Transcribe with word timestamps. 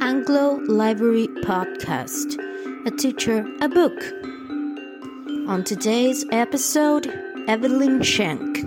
Anglo 0.00 0.60
Library 0.68 1.26
Podcast 1.42 2.38
A 2.86 2.90
Teacher, 2.92 3.44
a 3.60 3.68
Book. 3.68 4.00
On 5.48 5.64
today's 5.64 6.24
episode, 6.30 7.06
Evelyn 7.48 8.02
Schenck. 8.02 8.64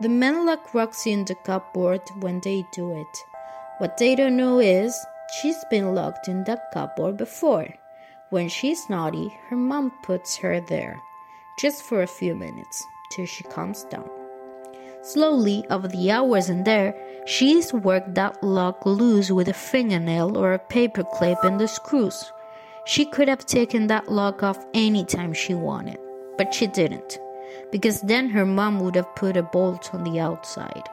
The 0.00 0.08
men 0.08 0.44
lock 0.44 0.74
Roxy 0.74 1.12
in 1.12 1.24
the 1.24 1.36
cupboard 1.36 2.02
when 2.18 2.40
they 2.40 2.64
do 2.72 2.90
it. 2.90 3.35
What 3.78 3.96
they 3.98 4.14
don't 4.14 4.36
know 4.36 4.58
is 4.58 4.96
she's 5.38 5.64
been 5.70 5.94
locked 5.94 6.28
in 6.28 6.44
that 6.44 6.70
cupboard 6.72 7.16
before. 7.16 7.68
When 8.30 8.48
she's 8.48 8.88
naughty, 8.88 9.28
her 9.48 9.56
mom 9.56 9.92
puts 10.02 10.36
her 10.38 10.60
there, 10.60 10.98
just 11.58 11.82
for 11.82 12.02
a 12.02 12.06
few 12.06 12.34
minutes, 12.34 12.84
till 13.12 13.26
she 13.26 13.44
calms 13.44 13.84
down. 13.84 14.08
Slowly, 15.02 15.64
over 15.70 15.88
the 15.88 16.10
hours 16.10 16.48
in 16.48 16.64
there, 16.64 16.94
she's 17.26 17.72
worked 17.72 18.14
that 18.14 18.42
lock 18.42 18.84
loose 18.86 19.30
with 19.30 19.48
a 19.48 19.54
fingernail 19.54 20.36
or 20.36 20.52
a 20.52 20.58
paper 20.58 21.04
clip 21.04 21.38
and 21.44 21.60
the 21.60 21.68
screws. 21.68 22.32
She 22.86 23.04
could 23.04 23.28
have 23.28 23.46
taken 23.46 23.86
that 23.88 24.10
lock 24.10 24.42
off 24.42 24.64
any 24.74 25.04
time 25.04 25.32
she 25.32 25.54
wanted, 25.54 25.98
but 26.36 26.52
she 26.52 26.66
didn't 26.66 27.18
because 27.70 28.00
then 28.02 28.28
her 28.30 28.46
mom 28.46 28.80
would 28.80 28.94
have 28.94 29.14
put 29.14 29.36
a 29.36 29.42
bolt 29.42 29.94
on 29.94 30.04
the 30.04 30.20
outside. 30.20 30.88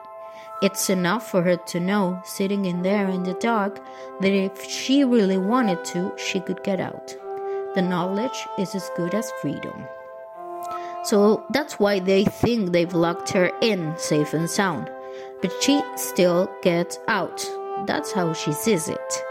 It's 0.64 0.88
enough 0.88 1.30
for 1.30 1.42
her 1.42 1.56
to 1.56 1.78
know, 1.78 2.22
sitting 2.24 2.64
in 2.64 2.80
there 2.80 3.06
in 3.06 3.24
the 3.24 3.34
dark, 3.34 3.84
that 4.22 4.32
if 4.32 4.64
she 4.64 5.04
really 5.04 5.36
wanted 5.36 5.84
to, 5.92 6.10
she 6.16 6.40
could 6.40 6.64
get 6.64 6.80
out. 6.80 7.14
The 7.74 7.82
knowledge 7.82 8.46
is 8.56 8.74
as 8.74 8.90
good 8.96 9.14
as 9.14 9.30
freedom. 9.42 9.84
So 11.02 11.44
that's 11.50 11.78
why 11.78 11.98
they 11.98 12.24
think 12.24 12.72
they've 12.72 12.94
locked 12.94 13.28
her 13.32 13.52
in 13.60 13.92
safe 13.98 14.32
and 14.32 14.48
sound. 14.48 14.90
But 15.42 15.52
she 15.60 15.82
still 15.96 16.50
gets 16.62 16.98
out. 17.08 17.46
That's 17.86 18.12
how 18.12 18.32
she 18.32 18.52
sees 18.52 18.88
it. 18.88 19.22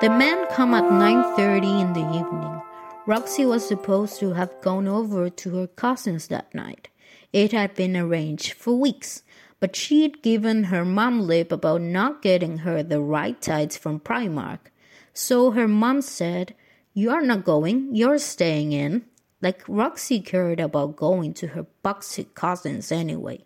The 0.00 0.10
men 0.10 0.46
come 0.52 0.72
at 0.72 0.84
9:30 0.84 1.80
in 1.80 1.94
the 1.94 2.06
evening. 2.20 2.62
Roxy 3.06 3.44
was 3.44 3.66
supposed 3.66 4.20
to 4.20 4.34
have 4.34 4.60
gone 4.60 4.86
over 4.86 5.30
to 5.30 5.56
her 5.56 5.66
cousin's 5.66 6.28
that 6.28 6.54
night. 6.54 6.90
It 7.32 7.50
had 7.50 7.74
been 7.74 7.96
arranged 7.96 8.52
for 8.52 8.78
weeks, 8.78 9.24
but 9.60 9.74
she'd 9.74 10.22
given 10.22 10.64
her 10.64 10.84
mom 10.84 11.20
lip 11.20 11.50
about 11.50 11.80
not 11.80 12.22
getting 12.22 12.58
her 12.58 12.82
the 12.82 13.00
right 13.00 13.40
tights 13.40 13.76
from 13.76 14.00
Primark. 14.00 14.58
So 15.14 15.52
her 15.52 15.66
mom 15.66 16.02
said, 16.02 16.54
You're 16.92 17.22
not 17.22 17.44
going, 17.44 17.94
you're 17.94 18.18
staying 18.18 18.72
in. 18.72 19.06
Like 19.40 19.62
Roxy 19.68 20.20
cared 20.20 20.60
about 20.60 20.96
going 20.96 21.34
to 21.34 21.48
her 21.48 21.66
boxy 21.84 22.26
cousins 22.34 22.90
anyway. 22.90 23.44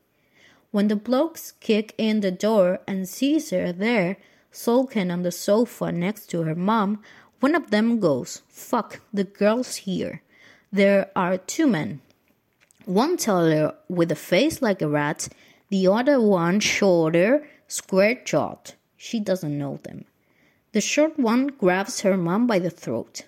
When 0.70 0.88
the 0.88 0.96
blokes 0.96 1.52
kick 1.60 1.94
in 1.98 2.20
the 2.20 2.30
door 2.30 2.80
and 2.86 3.08
sees 3.08 3.50
her 3.50 3.72
there, 3.72 4.16
sulking 4.52 5.10
on 5.10 5.22
the 5.22 5.32
sofa 5.32 5.90
next 5.90 6.26
to 6.30 6.42
her 6.42 6.54
mom, 6.54 7.02
one 7.40 7.54
of 7.54 7.70
them 7.70 7.98
goes, 7.98 8.42
Fuck, 8.48 9.00
the 9.12 9.24
girl's 9.24 9.76
here. 9.76 10.22
There 10.72 11.10
are 11.16 11.38
two 11.38 11.66
men. 11.66 12.00
One 12.84 13.16
taller 13.16 13.74
with 13.88 14.12
a 14.12 14.16
face 14.16 14.62
like 14.62 14.82
a 14.82 14.88
rat, 14.88 15.28
the 15.70 15.86
other 15.86 16.20
one 16.20 16.58
shorter, 16.58 17.46
square 17.68 18.20
jawed. 18.24 18.74
She 18.96 19.20
doesn't 19.20 19.56
know 19.56 19.76
them. 19.76 20.04
The 20.72 20.80
short 20.80 21.16
one 21.16 21.46
grabs 21.46 22.00
her 22.00 22.16
mom 22.16 22.48
by 22.48 22.58
the 22.58 22.70
throat. 22.70 23.22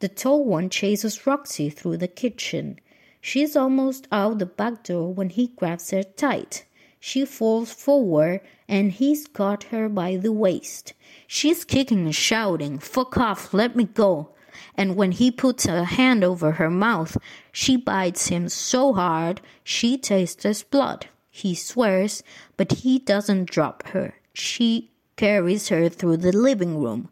The 0.00 0.08
tall 0.08 0.44
one 0.44 0.70
chases 0.70 1.24
Roxy 1.24 1.70
through 1.70 1.98
the 1.98 2.08
kitchen. 2.08 2.80
She's 3.20 3.54
almost 3.54 4.08
out 4.10 4.40
the 4.40 4.46
back 4.46 4.82
door 4.82 5.14
when 5.14 5.30
he 5.30 5.52
grabs 5.56 5.92
her 5.92 6.02
tight. 6.02 6.64
She 6.98 7.24
falls 7.24 7.72
forward 7.72 8.40
and 8.68 8.90
he's 8.90 9.28
got 9.28 9.64
her 9.64 9.88
by 9.88 10.16
the 10.16 10.32
waist. 10.32 10.94
She's 11.28 11.64
kicking 11.64 12.06
and 12.06 12.14
shouting, 12.14 12.80
Fuck 12.80 13.16
off, 13.16 13.54
let 13.54 13.76
me 13.76 13.84
go. 13.84 14.30
And 14.76 14.96
when 14.96 15.12
he 15.12 15.30
puts 15.30 15.66
a 15.66 15.84
hand 15.84 16.24
over 16.24 16.52
her 16.52 16.70
mouth, 16.70 17.16
she 17.52 17.76
bites 17.76 18.26
him 18.26 18.48
so 18.48 18.94
hard 18.94 19.40
she 19.62 19.96
tastes 19.96 20.42
his 20.42 20.64
blood. 20.64 21.06
He 21.36 21.56
swears, 21.56 22.22
but 22.56 22.84
he 22.86 23.00
doesn't 23.00 23.50
drop 23.50 23.88
her. 23.88 24.14
She 24.34 24.92
carries 25.16 25.68
her 25.68 25.88
through 25.88 26.18
the 26.18 26.30
living 26.30 26.78
room. 26.78 27.08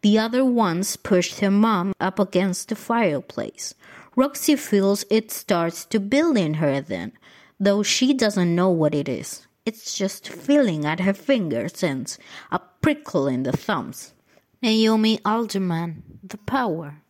The 0.00 0.18
other 0.18 0.46
ones 0.46 0.96
push 0.96 1.40
her 1.40 1.50
mom 1.50 1.92
up 2.00 2.18
against 2.18 2.70
the 2.70 2.74
fireplace. 2.74 3.74
Roxy 4.16 4.56
feels 4.56 5.04
it 5.10 5.30
starts 5.30 5.84
to 5.92 6.00
build 6.00 6.38
in 6.38 6.54
her 6.54 6.80
then 6.80 7.12
though 7.60 7.82
she 7.82 8.14
doesn't 8.14 8.54
know 8.54 8.70
what 8.70 8.94
it 8.94 9.08
is. 9.08 9.46
It's 9.66 9.94
just 9.94 10.28
feeling 10.28 10.86
at 10.86 11.00
her 11.00 11.12
fingers 11.12 11.82
and 11.82 12.16
a 12.50 12.60
prickle 12.80 13.26
in 13.26 13.42
the 13.42 13.52
thumbs. 13.52 14.14
Naomi 14.62 15.20
Alderman, 15.24 16.02
The 16.22 16.38
Power. 16.38 17.02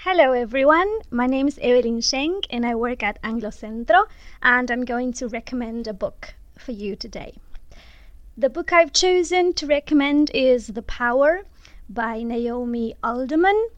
Hello 0.00 0.32
everyone, 0.32 1.00
my 1.10 1.26
name 1.26 1.48
is 1.48 1.58
Evelyn 1.60 2.00
Schenck 2.00 2.46
and 2.50 2.66
I 2.66 2.74
work 2.74 3.02
at 3.02 3.20
Anglocentro 3.22 4.06
and 4.42 4.70
I'm 4.70 4.84
going 4.84 5.12
to 5.14 5.26
recommend 5.26 5.88
a 5.88 5.94
book 5.94 6.34
for 6.58 6.72
you 6.72 6.96
today. 6.96 7.34
The 8.36 8.50
book 8.50 8.72
I've 8.72 8.92
chosen 8.92 9.54
to 9.54 9.66
recommend 9.66 10.30
is 10.34 10.68
The 10.68 10.82
Power 10.82 11.44
by 11.88 12.22
Naomi 12.22 12.94
Alderman 13.02 13.68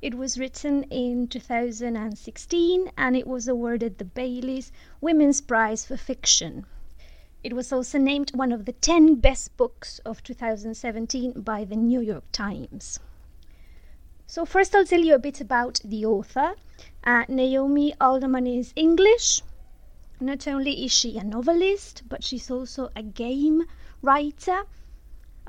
it 0.00 0.14
was 0.14 0.38
written 0.38 0.84
in 0.84 1.28
2016 1.28 2.90
and 2.96 3.16
it 3.16 3.26
was 3.26 3.46
awarded 3.46 3.98
the 3.98 4.04
Bailey's 4.04 4.72
Women's 5.00 5.40
Prize 5.40 5.84
for 5.84 5.96
Fiction. 5.96 6.64
It 7.44 7.52
was 7.52 7.72
also 7.72 7.98
named 7.98 8.30
one 8.34 8.52
of 8.52 8.64
the 8.64 8.72
10 8.72 9.16
best 9.16 9.56
books 9.56 9.98
of 10.00 10.22
2017 10.22 11.42
by 11.42 11.64
the 11.64 11.76
New 11.76 12.00
York 12.00 12.24
Times. 12.32 13.00
So, 14.28 14.44
first, 14.44 14.76
I'll 14.76 14.86
tell 14.86 15.00
you 15.00 15.16
a 15.16 15.18
bit 15.18 15.40
about 15.40 15.80
the 15.84 16.06
author. 16.06 16.54
Uh, 17.02 17.24
Naomi 17.28 17.92
Alderman 18.00 18.46
is 18.46 18.72
English. 18.76 19.42
Not 20.20 20.46
only 20.46 20.84
is 20.84 20.92
she 20.92 21.18
a 21.18 21.24
novelist, 21.24 22.04
but 22.08 22.22
she's 22.22 22.48
also 22.48 22.90
a 22.94 23.02
game 23.02 23.64
writer 24.00 24.62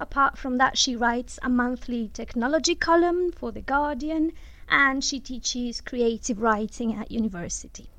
Apart 0.01 0.37
from 0.37 0.57
that, 0.59 0.77
she 0.77 0.95
writes 0.95 1.37
a 1.43 1.49
monthly 1.49 2.07
technology 2.07 2.73
column 2.73 3.33
for 3.33 3.51
The 3.51 3.59
Guardian 3.61 4.31
and 4.69 5.03
she 5.03 5.19
teaches 5.19 5.81
creative 5.81 6.41
writing 6.41 6.95
at 6.95 7.11
university. 7.11 7.89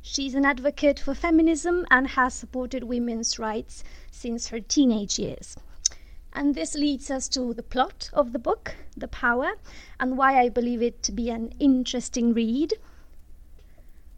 She's 0.00 0.34
an 0.34 0.44
advocate 0.44 0.98
for 0.98 1.14
feminism 1.14 1.86
and 1.88 2.08
has 2.08 2.34
supported 2.34 2.82
women's 2.82 3.38
rights 3.38 3.84
since 4.10 4.48
her 4.48 4.58
teenage 4.58 5.20
years. 5.20 5.56
And 6.34 6.54
this 6.54 6.74
leads 6.74 7.10
us 7.10 7.28
to 7.28 7.54
the 7.54 7.62
plot 7.62 8.10
of 8.12 8.32
the 8.32 8.38
book, 8.38 8.74
The 8.96 9.08
Power, 9.08 9.52
and 10.00 10.16
why 10.16 10.40
I 10.40 10.48
believe 10.48 10.82
it 10.82 11.02
to 11.04 11.12
be 11.12 11.30
an 11.30 11.52
interesting 11.58 12.32
read. 12.32 12.74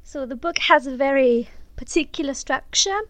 So, 0.02 0.24
the 0.24 0.36
book 0.36 0.58
has 0.58 0.86
a 0.86 0.96
very 0.96 1.48
particular 1.76 2.34
structure 2.34 3.00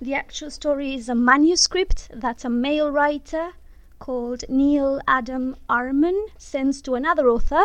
the 0.00 0.14
actual 0.14 0.52
story 0.52 0.94
is 0.94 1.08
a 1.08 1.14
manuscript 1.16 2.08
that 2.14 2.44
a 2.44 2.48
male 2.48 2.92
writer 2.92 3.54
called 3.98 4.44
Neil 4.48 5.00
Adam 5.08 5.56
Armon 5.68 6.28
sends 6.38 6.80
to 6.82 6.94
another 6.94 7.28
author 7.28 7.64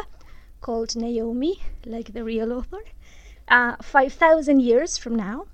called 0.60 0.96
Naomi, 0.96 1.62
like 1.86 2.14
the 2.14 2.24
real 2.24 2.52
author, 2.52 2.80
uh, 3.48 3.76
5,000 3.84 4.62
years 4.62 4.98
from 4.98 5.16
now. 5.16 5.46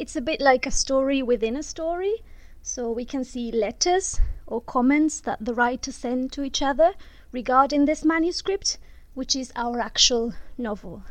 It's 0.00 0.16
a 0.16 0.20
bit 0.20 0.40
like 0.40 0.66
a 0.66 0.72
story 0.72 1.22
within 1.22 1.56
a 1.56 1.62
story, 1.62 2.24
so 2.60 2.90
we 2.90 3.04
can 3.04 3.22
see 3.22 3.52
letters 3.52 4.20
or 4.46 4.60
comments 4.60 5.20
that 5.20 5.44
the 5.44 5.54
writers 5.54 5.96
send 5.96 6.32
to 6.32 6.42
each 6.42 6.62
other 6.62 6.94
regarding 7.32 7.84
this 7.84 8.04
manuscript, 8.04 8.78
which 9.14 9.34
is 9.34 9.52
our 9.56 9.80
actual 9.80 10.34
novel. 10.58 11.02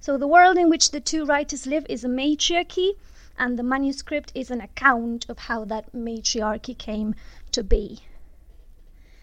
So, 0.00 0.18
the 0.18 0.26
world 0.26 0.58
in 0.58 0.68
which 0.68 0.90
the 0.90 1.00
two 1.00 1.24
writers 1.24 1.66
live 1.66 1.86
is 1.88 2.04
a 2.04 2.08
matriarchy 2.08 2.94
and 3.38 3.58
the 3.58 3.62
manuscript 3.62 4.32
is 4.34 4.50
an 4.50 4.60
account 4.60 5.26
of 5.28 5.38
how 5.38 5.64
that 5.66 5.94
matriarchy 5.94 6.74
came 6.74 7.14
to 7.52 7.62
be. 7.62 8.00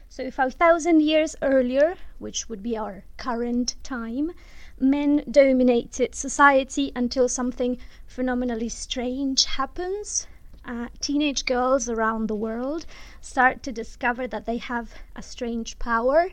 So, 0.07 0.31
5,000 0.31 1.01
years 1.01 1.35
earlier, 1.41 1.95
which 2.17 2.49
would 2.49 2.63
be 2.63 2.75
our 2.75 3.03
current 3.17 3.75
time, 3.83 4.31
men 4.79 5.23
dominated 5.29 6.15
society 6.15 6.91
until 6.95 7.29
something 7.29 7.77
phenomenally 8.07 8.69
strange 8.69 9.45
happens. 9.45 10.27
Uh, 10.69 10.87
teenage 10.99 11.45
girls 11.45 11.89
around 11.89 12.27
the 12.27 12.35
world 12.35 12.85
start 13.21 13.63
to 13.63 13.71
discover 13.71 14.27
that 14.27 14.45
they 14.45 14.57
have 14.57 14.93
a 15.15 15.21
strange 15.23 15.79
power. 15.79 16.29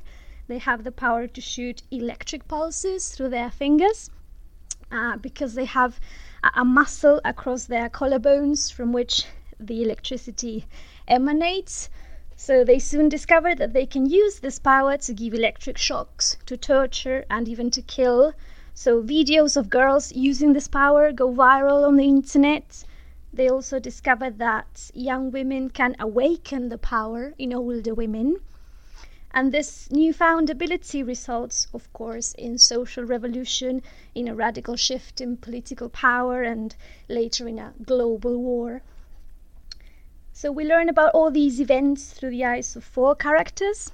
They 0.47 0.59
have 0.59 0.85
the 0.85 0.93
power 0.93 1.27
to 1.27 1.41
shoot 1.41 1.83
electric 1.91 2.47
pulses 2.47 3.09
through 3.09 3.31
their 3.31 3.51
fingers 3.51 4.11
uh, 4.93 5.17
because 5.17 5.55
they 5.55 5.65
have 5.65 5.99
a 6.53 6.67
muscle 6.67 7.19
across 7.25 7.65
their 7.65 7.89
collarbones 7.89 8.71
from 8.71 8.93
which 8.93 9.25
the 9.59 9.83
electricity 9.83 10.67
emanates. 11.09 11.89
So 12.37 12.63
they 12.63 12.79
soon 12.79 13.09
discover 13.09 13.55
that 13.55 13.73
they 13.73 13.87
can 13.87 14.05
use 14.05 14.41
this 14.41 14.59
power 14.59 14.99
to 14.99 15.15
give 15.15 15.33
electric 15.33 15.79
shocks, 15.79 16.37
to 16.45 16.59
torture, 16.59 17.25
and 17.31 17.49
even 17.49 17.71
to 17.71 17.81
kill. 17.81 18.35
So 18.75 19.03
videos 19.03 19.57
of 19.57 19.71
girls 19.71 20.13
using 20.13 20.53
this 20.53 20.69
power 20.69 21.11
go 21.11 21.33
viral 21.33 21.89
on 21.89 21.97
the 21.97 22.05
internet. 22.05 22.85
They 23.37 23.51
also 23.51 23.79
discovered 23.79 24.39
that 24.39 24.91
young 24.95 25.31
women 25.31 25.69
can 25.69 25.95
awaken 26.01 26.71
the 26.71 26.79
power 26.79 27.35
in 27.37 27.53
older 27.53 27.93
women. 27.93 28.39
And 29.31 29.53
this 29.53 29.91
newfound 29.91 30.49
ability 30.49 31.03
results, 31.03 31.69
of 31.75 31.93
course, 31.93 32.33
in 32.33 32.57
social 32.57 33.05
revolution, 33.05 33.83
in 34.15 34.27
a 34.27 34.35
radical 34.35 34.75
shift 34.75 35.21
in 35.21 35.37
political 35.37 35.91
power, 35.91 36.43
and 36.43 36.75
later 37.11 37.47
in 37.47 37.59
a 37.59 37.75
global 37.85 38.39
war. 38.39 38.81
So 40.33 40.51
we 40.51 40.65
learn 40.65 40.89
about 40.89 41.13
all 41.13 41.31
these 41.31 41.61
events 41.61 42.15
through 42.15 42.31
the 42.31 42.47
eyes 42.47 42.75
of 42.75 42.85
four 42.85 43.15
characters. 43.15 43.93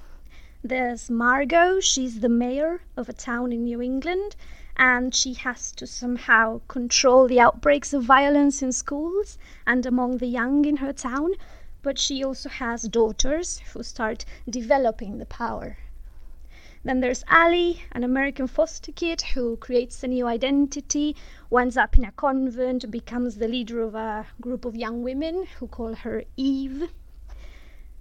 There's 0.63 1.09
Margot, 1.09 1.81
she's 1.81 2.21
the 2.21 2.29
mayor 2.29 2.83
of 2.95 3.09
a 3.09 3.13
town 3.13 3.51
in 3.51 3.65
New 3.65 3.81
England, 3.81 4.37
and 4.77 5.13
she 5.13 5.33
has 5.33 5.71
to 5.71 5.85
somehow 5.85 6.59
control 6.67 7.27
the 7.27 7.39
outbreaks 7.39 7.93
of 7.93 8.03
violence 8.03 8.61
in 8.61 8.71
schools 8.71 9.37
and 9.67 9.85
among 9.85 10.17
the 10.17 10.27
young 10.27 10.65
in 10.65 10.77
her 10.77 10.93
town 10.93 11.33
but 11.83 11.99
she 11.99 12.23
also 12.23 12.47
has 12.47 12.83
daughters 12.83 13.59
who 13.73 13.83
start 13.83 14.23
developing 14.49 15.17
the 15.17 15.25
power. 15.25 15.77
Then 16.85 17.01
there's 17.01 17.25
Ali, 17.29 17.83
an 17.91 18.05
American 18.05 18.47
foster 18.47 18.91
kid 18.93 19.21
who 19.33 19.57
creates 19.57 20.01
a 20.01 20.07
new 20.07 20.25
identity, 20.25 21.15
winds 21.49 21.77
up 21.77 21.97
in 21.97 22.05
a 22.05 22.11
convent, 22.13 22.89
becomes 22.89 23.35
the 23.35 23.49
leader 23.49 23.81
of 23.81 23.95
a 23.95 24.27
group 24.39 24.63
of 24.65 24.75
young 24.75 25.03
women 25.03 25.45
who 25.59 25.67
call 25.67 25.93
her 25.93 26.23
Eve. 26.37 26.89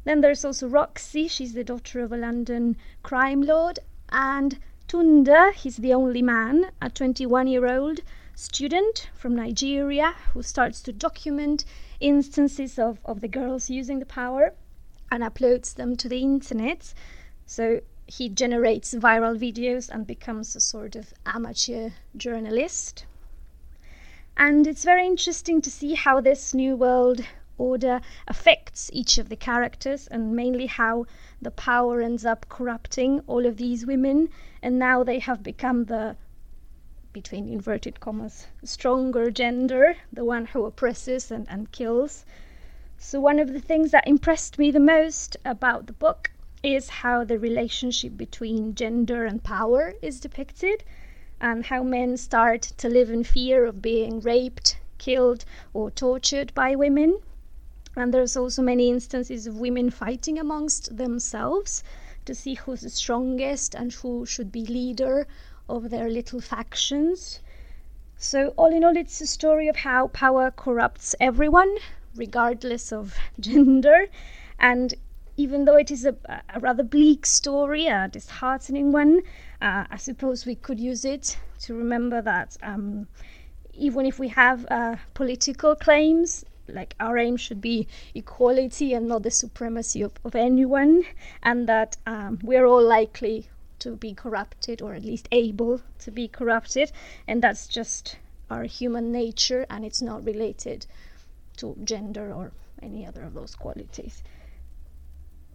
Then 0.04 0.20
there's 0.20 0.44
also 0.44 0.68
Roxy, 0.68 1.26
she's 1.28 1.52
the 1.52 1.64
daughter 1.64 2.00
of 2.00 2.12
a 2.12 2.16
London 2.16 2.76
crime 3.02 3.42
lord, 3.42 3.80
and 4.10 4.58
Tunde, 4.92 5.54
he's 5.54 5.78
the 5.78 5.94
only 5.94 6.20
man, 6.20 6.70
a 6.82 6.90
21 6.90 7.46
year 7.46 7.66
old 7.66 8.00
student 8.34 9.08
from 9.14 9.34
Nigeria 9.34 10.14
who 10.34 10.42
starts 10.42 10.82
to 10.82 10.92
document 10.92 11.64
instances 11.98 12.78
of, 12.78 12.98
of 13.06 13.22
the 13.22 13.28
girls 13.28 13.70
using 13.70 14.00
the 14.00 14.04
power 14.04 14.52
and 15.10 15.22
uploads 15.22 15.76
them 15.76 15.96
to 15.96 16.10
the 16.10 16.20
internet. 16.20 16.92
So 17.46 17.80
he 18.06 18.28
generates 18.28 18.92
viral 18.92 19.38
videos 19.38 19.88
and 19.88 20.06
becomes 20.06 20.54
a 20.54 20.60
sort 20.60 20.94
of 20.94 21.14
amateur 21.24 21.92
journalist. 22.14 23.06
And 24.36 24.66
it's 24.66 24.84
very 24.84 25.06
interesting 25.06 25.62
to 25.62 25.70
see 25.70 25.94
how 25.94 26.20
this 26.20 26.52
new 26.52 26.76
world 26.76 27.24
order 27.58 28.00
affects 28.26 28.90
each 28.92 29.18
of 29.18 29.28
the 29.28 29.36
characters 29.36 30.06
and 30.06 30.34
mainly 30.34 30.66
how 30.66 31.06
the 31.40 31.50
power 31.50 32.00
ends 32.00 32.24
up 32.24 32.46
corrupting 32.48 33.20
all 33.26 33.44
of 33.46 33.56
these 33.58 33.84
women 33.86 34.28
and 34.62 34.78
now 34.78 35.04
they 35.04 35.18
have 35.18 35.42
become 35.42 35.84
the 35.84 36.16
between 37.12 37.46
inverted 37.46 38.00
commas, 38.00 38.46
stronger 38.64 39.30
gender, 39.30 39.96
the 40.10 40.24
one 40.24 40.46
who 40.46 40.64
oppresses 40.64 41.30
and, 41.30 41.46
and 41.50 41.70
kills. 41.70 42.24
So, 42.96 43.20
one 43.20 43.38
of 43.38 43.52
the 43.52 43.60
things 43.60 43.90
that 43.90 44.08
impressed 44.08 44.58
me 44.58 44.70
the 44.70 44.80
most 44.80 45.36
about 45.44 45.86
the 45.86 45.92
book 45.92 46.30
is 46.62 46.88
how 46.88 47.22
the 47.24 47.38
relationship 47.38 48.16
between 48.16 48.74
gender 48.74 49.26
and 49.26 49.42
power 49.42 49.92
is 50.00 50.20
depicted, 50.20 50.84
and 51.38 51.66
how 51.66 51.82
men 51.82 52.16
start 52.16 52.62
to 52.62 52.88
live 52.88 53.10
in 53.10 53.24
fear 53.24 53.66
of 53.66 53.82
being 53.82 54.20
raped, 54.20 54.78
killed, 54.96 55.44
or 55.74 55.90
tortured 55.90 56.54
by 56.54 56.74
women. 56.74 57.18
And 57.94 58.12
there's 58.12 58.36
also 58.36 58.62
many 58.62 58.88
instances 58.88 59.46
of 59.46 59.58
women 59.58 59.90
fighting 59.90 60.38
amongst 60.38 60.96
themselves 60.96 61.84
to 62.24 62.34
see 62.34 62.54
who's 62.54 62.80
the 62.80 62.90
strongest 62.90 63.74
and 63.74 63.92
who 63.92 64.24
should 64.24 64.50
be 64.50 64.64
leader 64.64 65.26
of 65.68 65.90
their 65.90 66.08
little 66.08 66.40
factions. 66.40 67.40
So, 68.16 68.54
all 68.56 68.72
in 68.72 68.84
all, 68.84 68.96
it's 68.96 69.20
a 69.20 69.26
story 69.26 69.68
of 69.68 69.76
how 69.76 70.08
power 70.08 70.50
corrupts 70.50 71.14
everyone, 71.20 71.76
regardless 72.14 72.92
of 72.92 73.16
gender. 73.40 74.06
And 74.58 74.94
even 75.36 75.64
though 75.64 75.76
it 75.76 75.90
is 75.90 76.04
a, 76.04 76.14
a 76.54 76.60
rather 76.60 76.82
bleak 76.82 77.26
story, 77.26 77.86
a 77.86 78.08
disheartening 78.08 78.92
one, 78.92 79.22
uh, 79.60 79.84
I 79.90 79.96
suppose 79.96 80.46
we 80.46 80.54
could 80.54 80.78
use 80.78 81.04
it 81.04 81.36
to 81.62 81.74
remember 81.74 82.22
that 82.22 82.56
um, 82.62 83.08
even 83.74 84.06
if 84.06 84.18
we 84.18 84.28
have 84.28 84.66
uh, 84.70 84.96
political 85.14 85.74
claims, 85.74 86.44
like 86.68 86.94
our 87.00 87.18
aim 87.18 87.36
should 87.36 87.60
be 87.60 87.86
equality 88.14 88.94
and 88.94 89.08
not 89.08 89.22
the 89.22 89.30
supremacy 89.30 90.02
of, 90.02 90.12
of 90.24 90.34
anyone, 90.34 91.04
and 91.42 91.68
that 91.68 91.96
um, 92.06 92.38
we're 92.42 92.66
all 92.66 92.82
likely 92.82 93.48
to 93.82 93.96
be 93.96 94.14
corrupted 94.14 94.80
or 94.80 94.94
at 94.94 95.04
least 95.04 95.28
able 95.32 95.80
to 95.98 96.10
be 96.12 96.28
corrupted 96.28 96.92
and 97.26 97.42
that's 97.42 97.66
just 97.66 98.16
our 98.48 98.62
human 98.62 99.10
nature 99.10 99.66
and 99.68 99.84
it's 99.84 100.00
not 100.00 100.24
related 100.24 100.86
to 101.56 101.76
gender 101.82 102.32
or 102.32 102.52
any 102.80 103.04
other 103.04 103.22
of 103.24 103.34
those 103.34 103.56
qualities. 103.56 104.22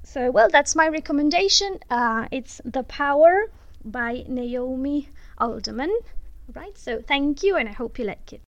So 0.03 0.29
well 0.29 0.49
that's 0.49 0.75
my 0.75 0.89
recommendation. 0.89 1.79
Uh, 1.89 2.27
it's 2.31 2.59
the 2.65 2.83
power 2.83 3.45
by 3.85 4.25
naomi 4.27 5.09
alderman. 5.37 5.97
Right 6.53 6.77
so 6.77 7.01
thank 7.01 7.43
you 7.43 7.55
and 7.55 7.67
i 7.69 7.73
hope 7.73 7.99
you 7.99 8.05
like 8.05 8.33
it 8.33 8.46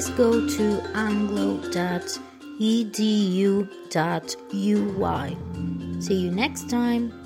please 0.00 0.16
go 0.16 0.48
to 0.48 0.80
anglo.edu.uy. 0.96 1.62
See 6.02 6.14
you 6.14 6.30
next 6.30 6.70
time. 6.70 7.19